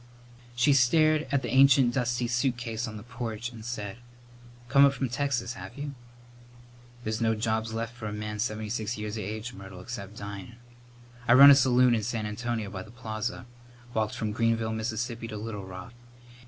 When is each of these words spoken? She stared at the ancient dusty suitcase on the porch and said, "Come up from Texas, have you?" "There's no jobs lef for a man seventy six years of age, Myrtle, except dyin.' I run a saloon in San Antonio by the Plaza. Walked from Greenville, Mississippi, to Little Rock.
She 0.55 0.73
stared 0.73 1.27
at 1.31 1.43
the 1.43 1.51
ancient 1.53 1.93
dusty 1.93 2.25
suitcase 2.27 2.87
on 2.87 2.97
the 2.97 3.03
porch 3.03 3.51
and 3.51 3.63
said, 3.63 3.97
"Come 4.67 4.83
up 4.83 4.93
from 4.93 5.09
Texas, 5.09 5.53
have 5.53 5.77
you?" 5.77 5.93
"There's 7.03 7.21
no 7.21 7.35
jobs 7.35 7.71
lef 7.71 7.91
for 7.93 8.07
a 8.07 8.11
man 8.11 8.39
seventy 8.39 8.69
six 8.69 8.97
years 8.97 9.15
of 9.15 9.23
age, 9.23 9.53
Myrtle, 9.53 9.79
except 9.79 10.17
dyin.' 10.17 10.55
I 11.27 11.33
run 11.33 11.51
a 11.51 11.55
saloon 11.55 11.93
in 11.93 12.01
San 12.01 12.25
Antonio 12.25 12.71
by 12.71 12.81
the 12.81 12.89
Plaza. 12.89 13.45
Walked 13.93 14.15
from 14.15 14.31
Greenville, 14.31 14.73
Mississippi, 14.73 15.27
to 15.27 15.37
Little 15.37 15.65
Rock. 15.67 15.93